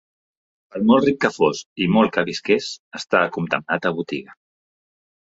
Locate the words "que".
1.25-1.29, 2.15-2.23